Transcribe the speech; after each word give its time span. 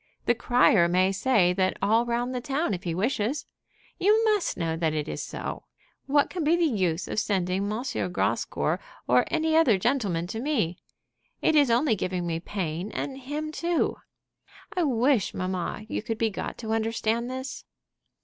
The 0.25 0.33
crier 0.33 0.87
may 0.87 1.11
say 1.11 1.53
that 1.53 1.77
all 1.79 2.07
round 2.07 2.33
the 2.33 2.41
town 2.41 2.73
if 2.73 2.85
he 2.85 2.95
wishes. 2.95 3.45
You 3.99 4.25
must 4.25 4.57
know 4.57 4.75
that 4.75 4.95
it 4.95 5.07
is 5.07 5.21
so. 5.21 5.65
What 6.07 6.27
can 6.27 6.43
be 6.43 6.55
the 6.55 6.65
use 6.65 7.07
of 7.07 7.19
sending 7.19 7.71
M. 7.71 7.83
Grascour 8.11 8.79
or 9.07 9.25
any 9.29 9.55
other 9.55 9.77
gentleman 9.77 10.25
to 10.25 10.39
me? 10.41 10.79
It 11.43 11.55
is 11.55 11.69
only 11.69 11.95
giving 11.95 12.25
me 12.25 12.39
pain 12.39 12.89
and 12.91 13.15
him 13.19 13.51
too. 13.51 13.97
I 14.75 14.81
wish, 14.81 15.35
mamma, 15.35 15.83
you 15.87 16.01
could 16.01 16.17
be 16.17 16.31
got 16.31 16.57
to 16.57 16.71
understand 16.73 17.29
this." 17.29 17.63